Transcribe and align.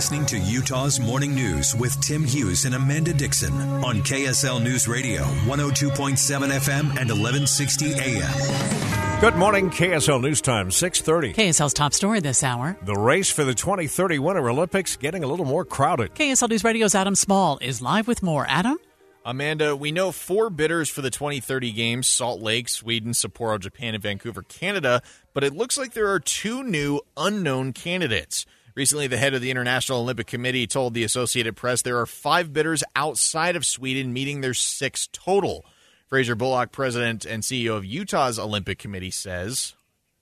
Listening 0.00 0.24
to 0.24 0.38
Utah's 0.38 0.98
Morning 0.98 1.34
News 1.34 1.76
with 1.76 2.00
Tim 2.00 2.24
Hughes 2.24 2.64
and 2.64 2.74
Amanda 2.74 3.12
Dixon 3.12 3.52
on 3.84 3.96
KSL 3.96 4.62
News 4.62 4.88
Radio, 4.88 5.20
102.7 5.44 6.16
FM 6.16 6.80
and 6.96 7.10
1160 7.10 7.92
AM. 7.92 9.20
Good 9.20 9.36
morning, 9.36 9.68
KSL 9.68 10.22
News 10.22 10.40
Time, 10.40 10.70
630. 10.70 11.34
KSL's 11.34 11.74
top 11.74 11.92
story 11.92 12.20
this 12.20 12.42
hour. 12.42 12.78
The 12.82 12.94
race 12.94 13.30
for 13.30 13.44
the 13.44 13.52
2030 13.52 14.18
Winter 14.20 14.48
Olympics 14.48 14.96
getting 14.96 15.22
a 15.22 15.26
little 15.26 15.44
more 15.44 15.66
crowded. 15.66 16.14
KSL 16.14 16.48
News 16.48 16.64
Radio's 16.64 16.94
Adam 16.94 17.14
Small 17.14 17.58
is 17.60 17.82
live 17.82 18.08
with 18.08 18.22
more. 18.22 18.46
Adam? 18.48 18.78
Amanda, 19.26 19.76
we 19.76 19.92
know 19.92 20.12
four 20.12 20.48
bidders 20.48 20.88
for 20.88 21.02
the 21.02 21.10
2030 21.10 21.72
Games 21.72 22.06
Salt 22.06 22.40
Lake, 22.40 22.70
Sweden, 22.70 23.12
Sapporo, 23.12 23.60
Japan, 23.60 23.92
and 23.92 24.02
Vancouver, 24.02 24.40
Canada, 24.40 25.02
but 25.34 25.44
it 25.44 25.54
looks 25.54 25.76
like 25.76 25.92
there 25.92 26.10
are 26.10 26.20
two 26.20 26.62
new 26.62 27.02
unknown 27.18 27.74
candidates. 27.74 28.46
Recently, 28.74 29.08
the 29.08 29.16
head 29.16 29.34
of 29.34 29.40
the 29.40 29.50
International 29.50 30.00
Olympic 30.00 30.28
Committee 30.28 30.66
told 30.66 30.94
the 30.94 31.02
Associated 31.02 31.56
Press 31.56 31.82
there 31.82 31.98
are 31.98 32.06
five 32.06 32.52
bidders 32.52 32.84
outside 32.94 33.56
of 33.56 33.66
Sweden, 33.66 34.12
meeting 34.12 34.40
their 34.40 34.54
six 34.54 35.08
total. 35.12 35.64
Fraser 36.06 36.34
Bullock, 36.34 36.72
president 36.72 37.24
and 37.24 37.42
CEO 37.42 37.76
of 37.76 37.84
Utah's 37.84 38.38
Olympic 38.38 38.78
Committee, 38.78 39.10
says 39.10 39.74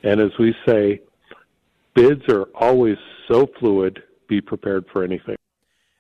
And 0.03 0.21
as 0.21 0.31
we 0.39 0.55
say, 0.67 1.01
bids 1.95 2.23
are 2.29 2.45
always 2.55 2.97
so 3.31 3.49
fluid, 3.59 4.03
be 4.29 4.41
prepared 4.41 4.85
for 4.93 5.03
anything. 5.03 5.37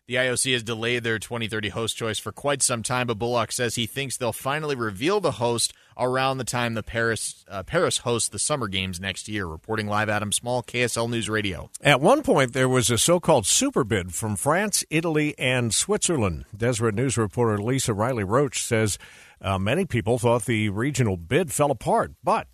The 0.06 0.14
IOC 0.14 0.54
has 0.54 0.62
delayed 0.62 1.04
their 1.04 1.18
2030 1.18 1.68
host 1.68 1.96
choice 1.96 2.18
for 2.18 2.32
quite 2.32 2.62
some 2.62 2.82
time, 2.82 3.08
but 3.08 3.18
Bullock 3.18 3.52
says 3.52 3.74
he 3.74 3.86
thinks 3.86 4.16
they'll 4.16 4.32
finally 4.32 4.74
reveal 4.74 5.20
the 5.20 5.32
host 5.32 5.74
around 5.98 6.38
the 6.38 6.44
time 6.44 6.74
the 6.74 6.82
Paris 6.82 7.44
uh, 7.48 7.62
Paris 7.62 7.98
hosts 7.98 8.28
the 8.28 8.38
Summer 8.38 8.68
Games 8.68 9.00
next 9.00 9.28
year. 9.28 9.46
Reporting 9.46 9.86
live, 9.88 10.08
Adam 10.08 10.32
Small, 10.32 10.62
KSL 10.62 11.10
News 11.10 11.28
Radio. 11.28 11.70
At 11.80 12.00
one 12.00 12.22
point, 12.22 12.52
there 12.52 12.68
was 12.68 12.90
a 12.90 12.98
so-called 12.98 13.46
super 13.46 13.84
bid 13.84 14.14
from 14.14 14.36
France, 14.36 14.84
Italy, 14.90 15.34
and 15.38 15.74
Switzerland. 15.74 16.44
Deseret 16.56 16.94
News 16.94 17.16
reporter 17.16 17.58
Lisa 17.58 17.92
Riley 17.94 18.24
Roach 18.24 18.62
says 18.62 18.98
uh, 19.40 19.58
many 19.58 19.84
people 19.84 20.18
thought 20.18 20.44
the 20.44 20.68
regional 20.68 21.16
bid 21.16 21.52
fell 21.52 21.70
apart, 21.70 22.12
but 22.22 22.46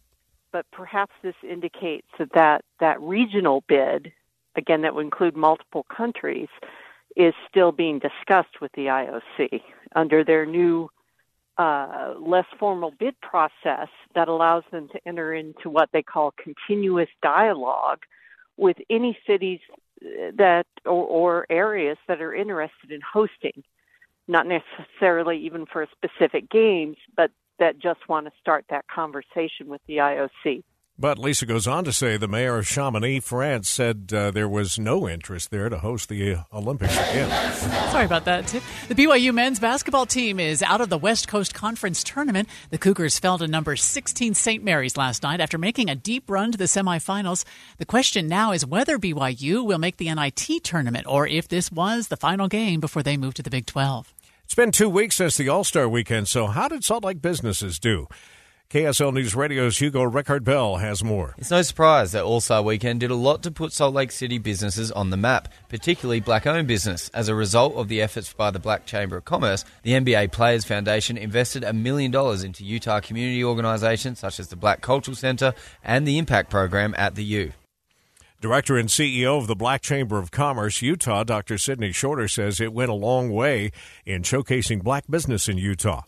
but 0.55 0.67
perhaps 0.71 1.13
this 1.21 1.35
indicates 1.43 2.07
that 2.17 2.31
that, 2.35 2.65
that 2.79 3.01
regional 3.01 3.65
bid, 3.67 4.13
again, 4.55 4.83
that 4.83 4.95
would 4.95 5.05
include 5.05 5.37
multiple 5.37 5.85
countries, 5.95 6.47
is 7.17 7.35
still 7.51 7.73
being 7.73 7.99
discussed 7.99 8.61
with 8.61 8.71
the 8.77 8.87
IOC 8.87 9.61
under 9.97 10.23
their 10.23 10.47
new, 10.47 10.89
uh, 11.59 12.15
less 12.19 12.47
formal 12.59 12.93
bid 12.99 13.15
process 13.21 13.89
that 14.15 14.29
allows 14.29 14.65
them 14.73 14.89
to 14.89 15.01
enter 15.07 15.35
into 15.35 15.71
what 15.71 15.89
they 15.93 16.03
call 16.03 16.35
continuous 16.43 17.09
dialogue 17.23 18.01
with 18.57 18.77
any 18.91 19.17
cities 19.27 19.61
that 20.37 20.67
or, 20.85 21.05
or 21.05 21.47
areas 21.51 21.97
that 22.09 22.21
are 22.21 22.35
interested 22.35 22.91
in 22.91 23.01
hosting, 23.01 23.63
not 24.29 24.47
necessarily 24.47 25.39
even 25.39 25.67
for 25.67 25.87
specific 25.93 26.51
games, 26.51 26.97
but 27.17 27.31
that 27.59 27.79
just 27.79 28.09
want 28.09 28.27
to 28.27 28.33
start 28.41 28.65
that 28.69 28.85
conversation 28.89 29.69
with 29.69 29.81
the 29.87 29.99
IOC. 29.99 30.63
But 30.97 31.19
Lisa 31.19 31.45
goes 31.45 31.67
on 31.67 31.83
to 31.85 31.93
say 31.93 32.17
the 32.17 32.29
mayor 32.29 32.57
of 32.57 32.69
Chamonix, 32.69 33.19
France, 33.19 33.69
said 33.69 34.13
uh, 34.15 34.31
there 34.31 34.49
was 34.49 34.79
no 34.79 35.09
interest 35.09 35.51
there 35.51 35.69
to 35.69 35.79
host 35.79 36.09
the 36.09 36.35
uh, 36.35 36.43
Olympics 36.53 36.95
again. 36.95 37.53
Sorry 37.91 38.05
about 38.05 38.27
that. 38.27 38.47
The 38.87 38.95
BYU 38.95 39.35
men's 39.35 39.59
basketball 39.59 40.07
team 40.07 40.39
is 40.39 40.63
out 40.63 40.81
of 40.81 40.91
the 40.91 40.99
West 40.99 41.27
Coast 41.27 41.53
Conference 41.53 42.05
tournament. 42.05 42.49
The 42.71 42.79
Cougars 42.79 43.19
fell 43.19 43.39
to 43.39 43.49
number 43.49 43.75
16 43.75 44.35
St. 44.35 44.63
Mary's 44.63 44.97
last 44.97 45.25
night 45.25 45.41
after 45.41 45.59
making 45.59 45.91
a 45.91 45.97
deep 45.97 46.31
run 46.31 46.53
to 46.53 46.59
the 46.59 46.65
semifinals. 46.65 47.45
The 47.79 47.87
question 47.87 48.29
now 48.29 48.53
is 48.53 48.65
whether 48.65 48.97
BYU 48.97 49.67
will 49.67 49.79
make 49.79 49.97
the 49.97 50.15
NIT 50.15 50.63
tournament 50.63 51.09
or 51.09 51.27
if 51.27 51.49
this 51.49 51.73
was 51.73 52.07
the 52.07 52.17
final 52.17 52.47
game 52.47 52.79
before 52.79 53.03
they 53.03 53.17
move 53.17 53.35
to 53.35 53.43
the 53.43 53.51
Big 53.51 53.67
12. 53.67 54.15
It's 54.45 54.55
been 54.55 54.71
two 54.71 54.89
weeks 54.89 55.17
since 55.17 55.37
the 55.37 55.49
All 55.49 55.65
Star 55.65 55.89
weekend, 55.89 56.29
so 56.29 56.47
how 56.47 56.69
did 56.69 56.85
Salt 56.85 57.03
Lake 57.03 57.21
businesses 57.21 57.81
do? 57.81 58.07
KSL 58.75 59.15
News 59.15 59.37
Radio's 59.37 59.79
Hugo 59.79 60.03
Rickard 60.03 60.43
Bell 60.43 60.79
has 60.79 61.05
more. 61.05 61.37
It's 61.39 61.53
no 61.53 61.63
surprise 61.63 62.11
that 62.11 62.25
All 62.25 62.41
Star 62.41 62.61
Weekend 62.61 62.99
did 62.99 63.13
a 63.13 63.15
lot 63.15 63.45
to 63.45 63.53
put 63.53 63.73
Salt 63.73 63.95
Lake 63.95 64.11
City 64.11 64.39
businesses 64.39 64.91
on 64.91 65.11
the 65.11 65.17
map, 65.17 65.47
particularly 65.69 66.19
black 66.19 66.45
owned 66.45 66.67
business. 66.67 67.09
As 67.15 67.29
a 67.29 67.37
result 67.37 67.77
of 67.77 67.87
the 67.87 68.03
efforts 68.03 68.33
by 68.33 68.51
the 68.51 68.59
Black 68.59 68.85
Chamber 68.85 69.17
of 69.17 69.25
Commerce, 69.25 69.65
the 69.85 69.93
NBA 69.93 70.33
Players 70.33 70.65
Foundation 70.65 71.17
invested 71.17 71.63
a 71.63 71.73
million 71.73 72.11
dollars 72.11 72.43
into 72.43 72.65
Utah 72.65 72.99
community 72.99 73.45
organizations 73.45 74.19
such 74.19 74.41
as 74.41 74.49
the 74.49 74.57
Black 74.57 74.81
Cultural 74.81 75.15
Center 75.15 75.55
and 75.85 76.05
the 76.05 76.19
Impact 76.19 76.51
Program 76.51 76.97
at 76.99 77.15
the 77.15 77.23
U. 77.23 77.53
Director 78.41 78.77
and 78.77 78.89
CEO 78.89 79.39
of 79.39 79.47
the 79.47 79.55
Black 79.55 79.83
Chamber 79.83 80.19
of 80.19 80.33
Commerce, 80.33 80.83
Utah, 80.83 81.23
Dr. 81.23 81.59
Sidney 81.59 81.93
Shorter, 81.93 82.27
says 82.27 82.61
it 82.61 82.73
went 82.73 82.91
a 82.91 82.95
long 82.95 83.31
way 83.31 83.71
in 84.05 84.23
showcasing 84.23 84.83
black 84.83 85.05
business 85.09 85.49
in 85.49 85.59
Utah. 85.59 86.03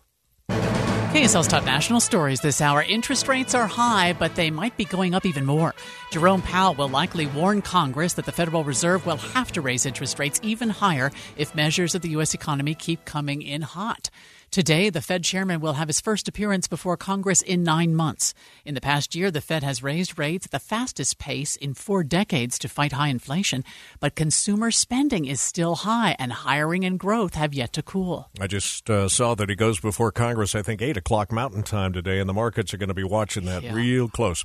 KSL's 1.16 1.48
top 1.48 1.64
national 1.64 2.00
stories 2.00 2.42
this 2.42 2.60
hour. 2.60 2.82
Interest 2.82 3.26
rates 3.26 3.54
are 3.54 3.66
high, 3.66 4.12
but 4.12 4.34
they 4.34 4.50
might 4.50 4.76
be 4.76 4.84
going 4.84 5.14
up 5.14 5.24
even 5.24 5.46
more. 5.46 5.74
Jerome 6.10 6.42
Powell 6.42 6.74
will 6.74 6.90
likely 6.90 7.24
warn 7.24 7.62
Congress 7.62 8.12
that 8.12 8.26
the 8.26 8.32
Federal 8.32 8.64
Reserve 8.64 9.06
will 9.06 9.16
have 9.16 9.50
to 9.52 9.62
raise 9.62 9.86
interest 9.86 10.18
rates 10.18 10.38
even 10.42 10.68
higher 10.68 11.10
if 11.38 11.54
measures 11.54 11.94
of 11.94 12.02
the 12.02 12.10
U.S. 12.10 12.34
economy 12.34 12.74
keep 12.74 13.06
coming 13.06 13.40
in 13.40 13.62
hot. 13.62 14.10
Today, 14.50 14.88
the 14.88 15.02
Fed 15.02 15.22
chairman 15.22 15.60
will 15.60 15.74
have 15.74 15.88
his 15.88 16.00
first 16.00 16.28
appearance 16.28 16.66
before 16.66 16.96
Congress 16.96 17.42
in 17.42 17.62
nine 17.62 17.94
months. 17.94 18.32
In 18.64 18.74
the 18.74 18.80
past 18.80 19.14
year, 19.14 19.30
the 19.30 19.42
Fed 19.42 19.62
has 19.62 19.82
raised 19.82 20.18
rates 20.18 20.46
at 20.46 20.50
the 20.50 20.58
fastest 20.58 21.18
pace 21.18 21.56
in 21.56 21.74
four 21.74 22.02
decades 22.02 22.58
to 22.60 22.68
fight 22.68 22.92
high 22.92 23.08
inflation, 23.08 23.64
but 24.00 24.14
consumer 24.14 24.70
spending 24.70 25.26
is 25.26 25.42
still 25.42 25.74
high, 25.74 26.16
and 26.18 26.32
hiring 26.32 26.86
and 26.86 26.98
growth 26.98 27.34
have 27.34 27.52
yet 27.52 27.72
to 27.74 27.82
cool. 27.82 28.30
I 28.40 28.46
just 28.46 28.88
uh, 28.88 29.08
saw 29.10 29.34
that 29.34 29.50
he 29.50 29.56
goes 29.56 29.78
before 29.78 30.10
Congress, 30.10 30.54
I 30.54 30.62
think, 30.62 30.80
8 30.80 30.96
o'clock 30.96 31.30
Mountain 31.32 31.64
Time 31.64 31.92
today, 31.92 32.18
and 32.18 32.28
the 32.28 32.32
markets 32.32 32.72
are 32.72 32.78
going 32.78 32.88
to 32.88 32.94
be 32.94 33.04
watching 33.04 33.44
that 33.44 33.62
Yeah. 33.62 33.74
real 33.74 34.08
close. 34.08 34.42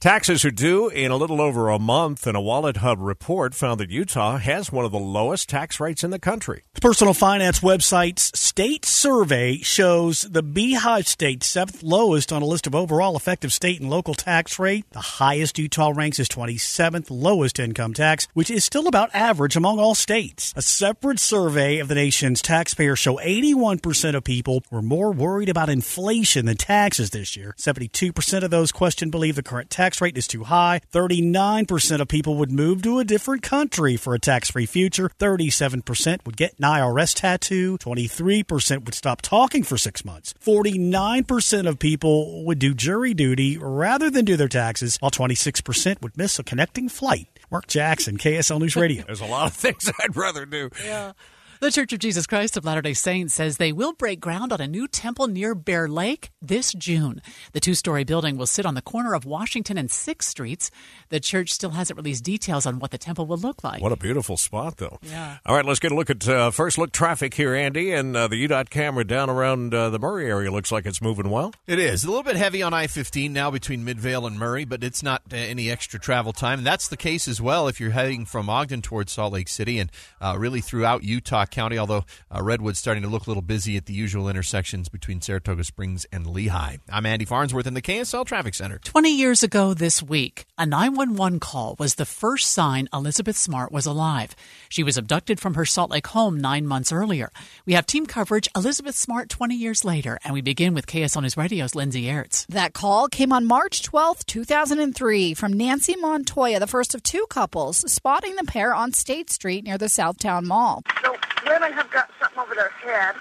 Taxes 0.00 0.44
are 0.44 0.50
due 0.50 0.88
in 0.88 1.12
a 1.12 1.16
little 1.16 1.40
over 1.40 1.68
a 1.70 1.78
month, 1.78 2.26
and 2.26 2.36
a 2.36 2.40
WalletHub 2.40 2.96
report 2.98 3.54
found 3.54 3.78
that 3.78 3.90
Utah 3.90 4.38
has 4.38 4.72
one 4.72 4.84
of 4.84 4.90
the 4.90 4.98
lowest 4.98 5.48
tax 5.48 5.78
rates 5.78 6.02
in 6.02 6.10
the 6.10 6.18
country. 6.18 6.64
The 6.74 6.80
personal 6.80 7.14
finance 7.14 7.60
website's 7.60 8.36
state 8.38 8.84
survey 8.84 9.33
shows 9.34 10.22
the 10.22 10.42
Beehive 10.42 11.08
State 11.08 11.42
seventh 11.42 11.82
lowest 11.82 12.32
on 12.32 12.40
a 12.40 12.46
list 12.46 12.68
of 12.68 12.74
overall 12.74 13.16
effective 13.16 13.52
state 13.52 13.80
and 13.80 13.90
local 13.90 14.14
tax 14.14 14.60
rate. 14.60 14.88
The 14.92 15.00
highest 15.00 15.58
Utah 15.58 15.92
ranks 15.94 16.20
as 16.20 16.28
27th 16.28 17.08
lowest 17.10 17.58
income 17.58 17.94
tax, 17.94 18.28
which 18.32 18.50
is 18.50 18.64
still 18.64 18.86
about 18.86 19.12
average 19.12 19.56
among 19.56 19.80
all 19.80 19.96
states. 19.96 20.52
A 20.54 20.62
separate 20.62 21.18
survey 21.18 21.78
of 21.78 21.88
the 21.88 21.96
nation's 21.96 22.42
taxpayers 22.42 23.00
show 23.00 23.16
81% 23.16 24.14
of 24.14 24.22
people 24.22 24.62
were 24.70 24.82
more 24.82 25.10
worried 25.10 25.48
about 25.48 25.68
inflation 25.68 26.46
than 26.46 26.56
taxes 26.56 27.10
this 27.10 27.36
year. 27.36 27.56
72% 27.58 28.42
of 28.44 28.50
those 28.50 28.70
questioned 28.70 29.10
believe 29.10 29.34
the 29.34 29.42
current 29.42 29.68
tax 29.68 30.00
rate 30.00 30.16
is 30.16 30.28
too 30.28 30.44
high. 30.44 30.80
39% 30.92 32.00
of 32.00 32.06
people 32.06 32.36
would 32.36 32.52
move 32.52 32.82
to 32.82 33.00
a 33.00 33.04
different 33.04 33.42
country 33.42 33.96
for 33.96 34.14
a 34.14 34.20
tax-free 34.20 34.66
future. 34.66 35.10
37% 35.18 36.24
would 36.24 36.36
get 36.36 36.54
an 36.58 36.64
IRS 36.64 37.14
tattoo. 37.14 37.78
23% 37.78 38.84
would 38.84 38.94
stop 38.94 39.22
talking 39.24 39.64
for 39.64 39.76
six 39.76 40.04
months. 40.04 40.34
49% 40.44 41.68
of 41.68 41.78
people 41.80 42.44
would 42.44 42.60
do 42.60 42.74
jury 42.74 43.14
duty 43.14 43.58
rather 43.58 44.10
than 44.10 44.24
do 44.24 44.36
their 44.36 44.48
taxes, 44.48 44.96
while 45.00 45.10
26% 45.10 46.02
would 46.02 46.16
miss 46.16 46.38
a 46.38 46.44
connecting 46.44 46.88
flight. 46.88 47.26
Mark 47.50 47.66
Jackson, 47.66 48.18
KSL 48.18 48.60
News 48.60 48.76
Radio. 48.76 49.04
There's 49.06 49.20
a 49.20 49.26
lot 49.26 49.46
of 49.46 49.54
things 49.54 49.90
I'd 50.00 50.16
rather 50.16 50.46
do. 50.46 50.70
Yeah. 50.84 51.12
The 51.60 51.70
Church 51.70 51.92
of 51.92 51.98
Jesus 52.00 52.26
Christ 52.26 52.56
of 52.56 52.64
Latter 52.64 52.82
day 52.82 52.92
Saints 52.92 53.32
says 53.32 53.56
they 53.56 53.72
will 53.72 53.92
break 53.92 54.20
ground 54.20 54.52
on 54.52 54.60
a 54.60 54.66
new 54.66 54.86
temple 54.86 55.28
near 55.28 55.54
Bear 55.54 55.88
Lake 55.88 56.30
this 56.42 56.72
June. 56.72 57.22
The 57.52 57.60
two 57.60 57.74
story 57.74 58.04
building 58.04 58.36
will 58.36 58.46
sit 58.46 58.66
on 58.66 58.74
the 58.74 58.82
corner 58.82 59.14
of 59.14 59.24
Washington 59.24 59.78
and 59.78 59.88
6th 59.88 60.24
Streets. 60.24 60.70
The 61.08 61.20
church 61.20 61.52
still 61.52 61.70
hasn't 61.70 61.96
released 61.96 62.24
details 62.24 62.66
on 62.66 62.80
what 62.80 62.90
the 62.90 62.98
temple 62.98 63.26
will 63.26 63.38
look 63.38 63.64
like. 63.64 63.80
What 63.80 63.92
a 63.92 63.96
beautiful 63.96 64.36
spot, 64.36 64.76
though. 64.76 64.98
Yeah. 65.02 65.38
All 65.46 65.54
right, 65.54 65.64
let's 65.64 65.80
get 65.80 65.92
a 65.92 65.94
look 65.94 66.10
at 66.10 66.28
uh, 66.28 66.50
first 66.50 66.76
look 66.76 66.92
traffic 66.92 67.32
here, 67.32 67.54
Andy. 67.54 67.92
And 67.92 68.14
uh, 68.16 68.28
the 68.28 68.46
UDOT 68.46 68.68
camera 68.68 69.04
down 69.04 69.30
around 69.30 69.72
uh, 69.72 69.88
the 69.90 69.98
Murray 69.98 70.26
area 70.26 70.50
looks 70.50 70.70
like 70.70 70.84
it's 70.84 71.00
moving 71.00 71.30
well. 71.30 71.54
It 71.66 71.78
is 71.78 72.04
a 72.04 72.08
little 72.08 72.24
bit 72.24 72.36
heavy 72.36 72.62
on 72.62 72.74
I 72.74 72.88
15 72.88 73.32
now 73.32 73.50
between 73.50 73.84
Midvale 73.84 74.26
and 74.26 74.38
Murray, 74.38 74.64
but 74.64 74.84
it's 74.84 75.02
not 75.02 75.22
uh, 75.32 75.36
any 75.36 75.70
extra 75.70 75.98
travel 75.98 76.32
time. 76.32 76.58
And 76.58 76.66
that's 76.66 76.88
the 76.88 76.96
case 76.96 77.26
as 77.26 77.40
well 77.40 77.68
if 77.68 77.80
you're 77.80 77.92
heading 77.92 78.26
from 78.26 78.50
Ogden 78.50 78.82
towards 78.82 79.12
Salt 79.12 79.32
Lake 79.32 79.48
City 79.48 79.78
and 79.78 79.90
uh, 80.20 80.34
really 80.36 80.60
throughout 80.60 81.04
Utah 81.04 81.43
County, 81.50 81.78
although 81.78 82.04
uh, 82.34 82.42
Redwood's 82.42 82.78
starting 82.78 83.02
to 83.02 83.08
look 83.08 83.26
a 83.26 83.30
little 83.30 83.42
busy 83.42 83.76
at 83.76 83.86
the 83.86 83.94
usual 83.94 84.28
intersections 84.28 84.88
between 84.88 85.20
Saratoga 85.20 85.64
Springs 85.64 86.06
and 86.12 86.26
Lehi. 86.26 86.80
I'm 86.90 87.06
Andy 87.06 87.24
Farnsworth 87.24 87.66
in 87.66 87.74
the 87.74 87.82
KSL 87.82 88.26
Traffic 88.26 88.54
Center. 88.54 88.78
20 88.78 89.10
years 89.10 89.42
ago 89.42 89.74
this 89.74 90.02
week, 90.02 90.46
a 90.58 90.66
911 90.66 91.40
call 91.40 91.76
was 91.78 91.94
the 91.94 92.04
first 92.06 92.50
sign 92.52 92.88
Elizabeth 92.92 93.36
Smart 93.36 93.72
was 93.72 93.86
alive. 93.86 94.34
She 94.68 94.82
was 94.82 94.96
abducted 94.96 95.40
from 95.40 95.54
her 95.54 95.64
Salt 95.64 95.90
Lake 95.90 96.06
home 96.08 96.40
nine 96.40 96.66
months 96.66 96.92
earlier. 96.92 97.30
We 97.66 97.74
have 97.74 97.86
team 97.86 98.06
coverage 98.06 98.48
Elizabeth 98.56 98.94
Smart 98.94 99.28
20 99.28 99.54
years 99.54 99.84
later, 99.84 100.18
and 100.24 100.34
we 100.34 100.40
begin 100.40 100.74
with 100.74 100.86
KSL 100.86 101.22
News 101.22 101.36
Radio's 101.36 101.74
Lindsay 101.74 102.04
Aerts. 102.04 102.46
That 102.48 102.72
call 102.72 103.08
came 103.08 103.32
on 103.32 103.44
March 103.44 103.82
12, 103.82 104.26
2003, 104.26 105.34
from 105.34 105.52
Nancy 105.52 105.96
Montoya, 105.96 106.60
the 106.60 106.66
first 106.66 106.94
of 106.94 107.02
two 107.02 107.26
couples, 107.28 107.90
spotting 107.90 108.36
the 108.36 108.44
pair 108.44 108.74
on 108.74 108.92
State 108.92 109.30
Street 109.30 109.64
near 109.64 109.78
the 109.78 109.86
Southtown 109.86 110.44
Mall. 110.44 110.82
The 111.02 111.18
women 111.46 111.72
have 111.72 111.90
got 111.90 112.10
something 112.20 112.38
over 112.38 112.54
their 112.54 112.70
head. 112.70 113.14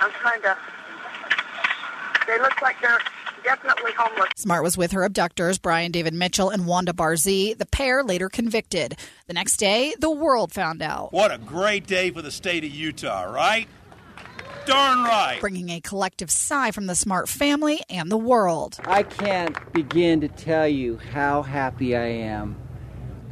I'm 0.00 0.10
trying 0.12 0.42
to. 0.42 0.56
They 2.26 2.38
look 2.38 2.60
like 2.62 2.80
they're 2.80 3.00
definitely 3.42 3.92
homeless. 3.96 4.30
Smart 4.36 4.62
was 4.62 4.76
with 4.76 4.92
her 4.92 5.04
abductors, 5.04 5.58
Brian 5.58 5.92
David 5.92 6.14
Mitchell 6.14 6.50
and 6.50 6.66
Wanda 6.66 6.92
Barzee. 6.92 7.56
The 7.56 7.66
pair 7.66 8.02
later 8.02 8.28
convicted. 8.28 8.96
The 9.26 9.34
next 9.34 9.56
day, 9.56 9.94
the 9.98 10.10
world 10.10 10.52
found 10.52 10.82
out. 10.82 11.12
What 11.12 11.32
a 11.32 11.38
great 11.38 11.86
day 11.86 12.10
for 12.10 12.22
the 12.22 12.30
state 12.30 12.64
of 12.64 12.70
Utah, 12.70 13.24
right? 13.24 13.68
Darn 14.64 14.98
right. 15.04 15.38
Bringing 15.40 15.70
a 15.70 15.80
collective 15.80 16.30
sigh 16.30 16.70
from 16.70 16.86
the 16.86 16.94
Smart 16.94 17.28
family 17.28 17.80
and 17.90 18.12
the 18.12 18.16
world. 18.16 18.78
I 18.84 19.02
can't 19.02 19.72
begin 19.72 20.20
to 20.20 20.28
tell 20.28 20.68
you 20.68 20.98
how 20.98 21.42
happy 21.42 21.96
I 21.96 22.06
am. 22.06 22.56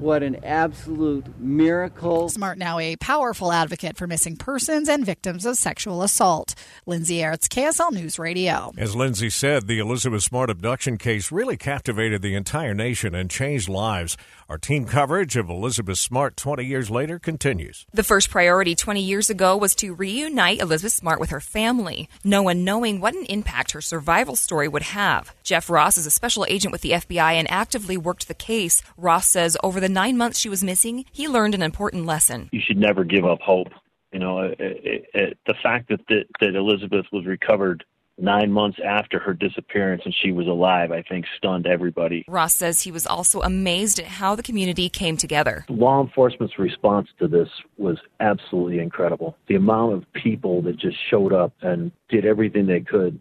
What 0.01 0.23
an 0.23 0.43
absolute 0.47 1.27
miracle. 1.39 2.31
Smart 2.31 2.57
now 2.57 2.79
a 2.79 2.97
powerful 2.97 3.53
advocate 3.53 3.99
for 3.99 4.07
missing 4.07 4.35
persons 4.35 4.89
and 4.89 5.05
victims 5.05 5.45
of 5.45 5.59
sexual 5.59 6.03
assault. 6.03 6.55
Lindsay 6.87 7.19
Aerts, 7.19 7.49
KSL 7.49 7.93
News 7.93 8.19
Radio. 8.19 8.73
As 8.79 8.97
Lindsay 8.97 9.29
said, 9.29 9.67
the 9.67 9.79
Elizabeth 9.79 10.23
Smart 10.23 10.49
abduction 10.49 10.97
case 10.97 11.31
really 11.31 11.59
captivated 11.59 12.23
the 12.23 12.35
entire 12.35 12.73
nation 12.73 13.15
and 13.15 13.29
changed 13.29 13.69
lives. 13.69 14.17
Our 14.49 14.57
team 14.57 14.87
coverage 14.87 15.37
of 15.37 15.51
Elizabeth 15.51 15.99
Smart 15.99 16.35
20 16.35 16.65
years 16.65 16.91
later 16.91 17.19
continues. 17.19 17.85
The 17.93 18.03
first 18.03 18.31
priority 18.31 18.75
20 18.75 19.03
years 19.03 19.29
ago 19.29 19.55
was 19.55 19.75
to 19.77 19.93
reunite 19.93 20.61
Elizabeth 20.61 20.95
Smart 20.95 21.21
with 21.21 21.29
her 21.29 21.41
family, 21.41 22.09
no 22.25 22.43
one 22.43 22.65
knowing 22.65 23.03
what 23.03 23.15
an 23.15 23.27
impact 23.27 23.73
her 23.73 23.83
survival 23.83 24.35
story 24.35 24.67
would 24.67 24.83
have. 24.83 25.35
Jeff 25.43 25.69
Ross 25.69 25.99
is 25.99 26.07
a 26.07 26.11
special 26.11 26.47
agent 26.49 26.73
with 26.73 26.81
the 26.81 26.93
FBI 26.93 27.35
and 27.35 27.51
actively 27.51 27.99
worked 27.99 28.29
the 28.29 28.35
case. 28.35 28.81
Ross 28.97 29.29
says 29.29 29.59
over 29.63 29.79
the 29.79 29.90
nine 29.91 30.17
months 30.17 30.39
she 30.39 30.49
was 30.49 30.65
missing, 30.65 31.05
he 31.13 31.29
learned 31.29 31.55
an 31.55 31.63
important 31.63 32.07
lesson. 32.07 32.49
You 32.53 32.61
should 32.65 32.79
never 32.79 33.05
give 33.05 33.25
up 33.25 33.41
hope. 33.41 33.69
You 34.13 34.19
know, 34.19 34.41
it, 34.41 34.57
it, 34.59 35.05
it, 35.15 35.39
the 35.47 35.55
fact 35.63 35.89
that, 35.91 36.01
that 36.09 36.25
that 36.41 36.57
Elizabeth 36.57 37.07
was 37.13 37.27
recovered 37.27 37.85
nine 38.21 38.53
months 38.53 38.79
after 38.85 39.19
her 39.19 39.33
disappearance 39.33 40.03
and 40.05 40.15
she 40.23 40.33
was 40.33 40.47
alive, 40.47 40.93
I 40.93 41.03
think 41.03 41.27
stunned 41.37 41.67
everybody. 41.67 42.25
Ross 42.29 42.55
says 42.55 42.83
he 42.83 42.93
was 42.93 43.07
also 43.07 43.41
amazed 43.43 43.99
at 43.99 44.07
how 44.07 44.35
the 44.35 44.43
community 44.43 44.89
came 44.89 45.17
together. 45.17 45.65
Law 45.69 46.01
enforcement's 46.03 46.59
response 46.59 47.09
to 47.19 47.29
this 47.29 47.49
was 47.79 47.99
absolutely 48.21 48.79
incredible. 48.79 49.37
The 49.49 49.55
amount 49.55 49.95
of 49.95 50.13
people 50.13 50.63
that 50.63 50.79
just 50.79 50.97
showed 51.09 51.33
up 51.33 51.53
and 51.63 51.93
did 52.09 52.25
everything 52.25 52.67
they 52.67 52.81
could 52.81 53.21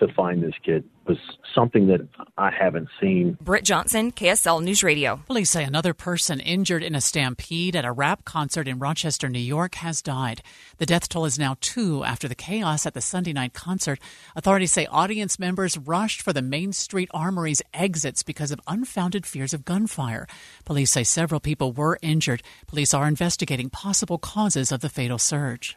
to 0.00 0.12
find 0.14 0.42
this 0.42 0.54
kid 0.64 0.84
was 1.06 1.18
something 1.54 1.86
that 1.86 2.00
I 2.36 2.50
haven't 2.50 2.88
seen. 3.00 3.36
Britt 3.40 3.64
Johnson, 3.64 4.12
KSL 4.12 4.62
News 4.62 4.82
Radio. 4.82 5.20
Police 5.26 5.50
say 5.50 5.64
another 5.64 5.94
person 5.94 6.40
injured 6.40 6.82
in 6.82 6.94
a 6.94 7.00
stampede 7.00 7.76
at 7.76 7.84
a 7.84 7.92
rap 7.92 8.24
concert 8.24 8.66
in 8.66 8.78
Rochester, 8.78 9.28
New 9.28 9.38
York, 9.38 9.76
has 9.76 10.02
died. 10.02 10.42
The 10.78 10.86
death 10.86 11.08
toll 11.08 11.24
is 11.24 11.38
now 11.38 11.56
two 11.60 12.04
after 12.04 12.28
the 12.28 12.34
chaos 12.34 12.86
at 12.86 12.94
the 12.94 13.00
Sunday 13.00 13.32
night 13.32 13.52
concert. 13.52 13.98
Authorities 14.34 14.72
say 14.72 14.86
audience 14.86 15.38
members 15.38 15.78
rushed 15.78 16.22
for 16.22 16.32
the 16.32 16.42
Main 16.42 16.72
Street 16.72 17.10
Armory's 17.12 17.62
exits 17.74 18.22
because 18.22 18.50
of 18.50 18.60
unfounded 18.66 19.26
fears 19.26 19.54
of 19.54 19.64
gunfire. 19.64 20.26
Police 20.64 20.90
say 20.90 21.04
several 21.04 21.40
people 21.40 21.72
were 21.72 21.98
injured. 22.02 22.42
Police 22.66 22.94
are 22.94 23.06
investigating 23.06 23.70
possible 23.70 24.18
causes 24.18 24.72
of 24.72 24.80
the 24.80 24.88
fatal 24.88 25.18
surge. 25.18 25.76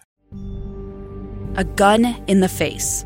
A 1.55 1.63
gun 1.63 2.05
in 2.27 2.39
the 2.39 2.49
face. 2.49 3.05